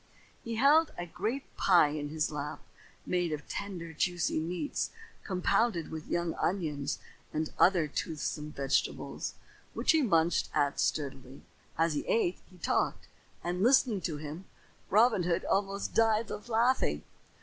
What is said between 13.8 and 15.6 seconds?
to him, Robin Hood